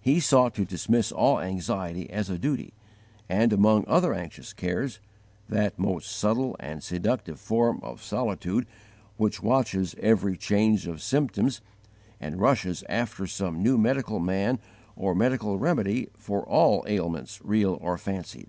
[0.00, 2.72] He sought to dismiss all anxiety, as a duty;
[3.28, 4.98] and, among other anxious cares,
[5.46, 8.66] that most subtle and seductive form of solicitude
[9.18, 11.60] which watches every change of symptoms
[12.18, 14.58] and rushes after some new medical man
[14.96, 18.48] or medical remedy for all ailments real or fancied.